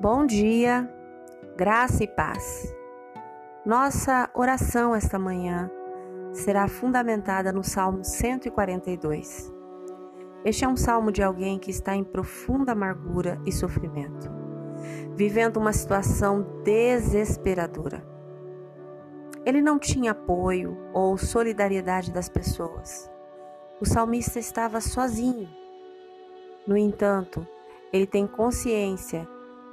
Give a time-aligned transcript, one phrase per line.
[0.00, 0.90] Bom dia,
[1.58, 2.74] graça e paz.
[3.66, 5.70] Nossa oração esta manhã
[6.32, 9.52] será fundamentada no Salmo 142.
[10.42, 14.30] Este é um salmo de alguém que está em profunda amargura e sofrimento,
[15.14, 18.02] vivendo uma situação desesperadora.
[19.44, 23.10] Ele não tinha apoio ou solidariedade das pessoas.
[23.78, 25.50] O salmista estava sozinho.
[26.66, 27.46] No entanto,
[27.92, 29.28] ele tem consciência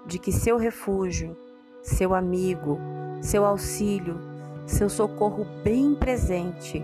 [0.08, 1.38] de que seu refúgio,
[1.84, 2.80] seu amigo,
[3.22, 4.18] seu auxílio,
[4.66, 6.84] seu socorro bem presente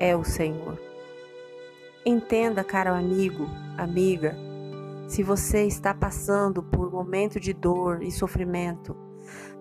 [0.00, 0.80] é o Senhor.
[2.04, 3.46] Entenda, caro amigo,
[3.78, 4.36] amiga,
[5.08, 8.96] se você está passando por momento de dor e sofrimento,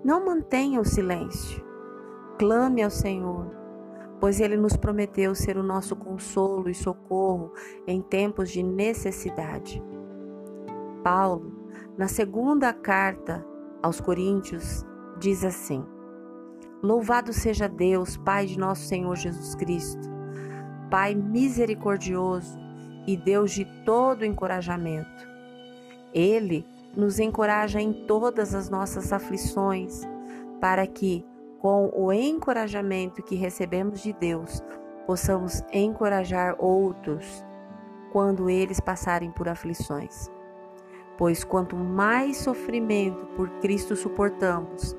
[0.04, 1.64] não mantenha o silêncio.
[2.38, 3.48] Clame ao Senhor,
[4.20, 7.54] pois Ele nos prometeu ser o nosso consolo e socorro
[7.86, 9.82] em tempos de necessidade.
[11.04, 11.63] Paulo
[11.98, 13.46] na segunda carta
[13.82, 14.86] aos Coríntios,
[15.20, 15.86] diz assim:
[16.82, 20.10] Louvado seja Deus, Pai de nosso Senhor Jesus Cristo,
[20.90, 22.60] Pai misericordioso
[23.08, 25.28] e Deus de todo encorajamento.
[26.14, 30.02] Ele nos encoraja em todas as nossas aflições,
[30.62, 31.26] para que,
[31.60, 34.62] com o encorajamento que recebemos de Deus,
[35.06, 37.44] possamos encorajar outros
[38.12, 40.30] quando eles passarem por aflições.
[41.18, 44.96] Pois quanto mais sofrimento por Cristo suportamos,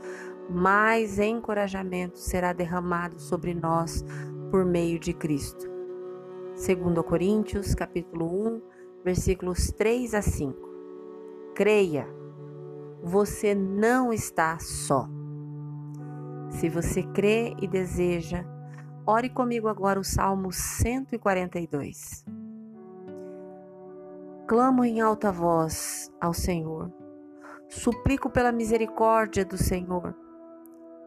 [0.48, 4.04] mais encorajamento será derramado sobre nós
[4.50, 5.68] por meio de Cristo.
[6.54, 8.62] 2 Coríntios, capítulo 1,
[9.04, 10.56] versículos 3 a 5.
[11.54, 12.06] Creia,
[13.02, 15.08] você não está só.
[16.48, 18.44] Se você crê e deseja,
[19.04, 22.24] ore comigo agora o Salmo 142.
[24.46, 26.92] Clamo em alta voz ao Senhor.
[27.66, 30.14] Suplico pela misericórdia do Senhor.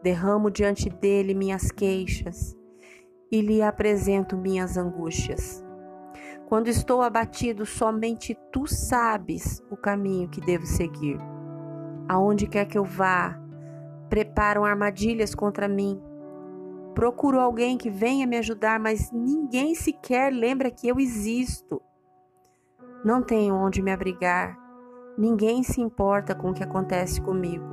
[0.02, 2.56] Derramo diante dele minhas queixas
[3.30, 5.64] e lhe apresento minhas angústias.
[6.48, 11.18] Quando estou abatido, somente tu sabes o caminho que devo seguir.
[12.08, 13.40] Aonde quer que eu vá,
[14.10, 16.02] preparam armadilhas contra mim.
[16.92, 21.80] Procuro alguém que venha me ajudar, mas ninguém sequer lembra que eu existo.
[23.04, 24.58] Não tenho onde me abrigar,
[25.16, 27.64] ninguém se importa com o que acontece comigo.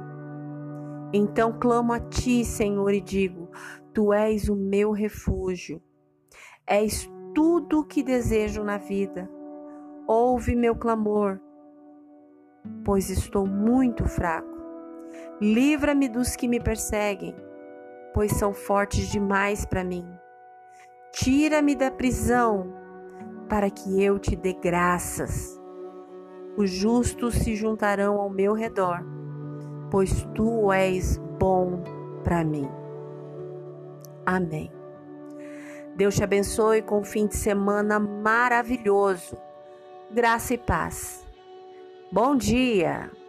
[1.11, 3.49] Então clamo a ti, Senhor, e digo:
[3.93, 5.81] Tu és o meu refúgio,
[6.67, 9.29] és tudo o que desejo na vida.
[10.07, 11.39] Ouve meu clamor,
[12.83, 14.55] pois estou muito fraco.
[15.41, 17.35] Livra-me dos que me perseguem,
[18.13, 20.05] pois são fortes demais para mim.
[21.11, 22.84] Tira-me da prisão
[23.47, 25.59] para que eu te dê graças.
[26.57, 29.03] Os justos se juntarão ao meu redor,
[29.91, 31.83] pois tu és bom
[32.23, 32.67] para mim.
[34.25, 34.71] Amém.
[35.95, 39.37] Deus te abençoe com um fim de semana maravilhoso.
[40.11, 41.25] Graça e paz.
[42.11, 43.24] Bom dia!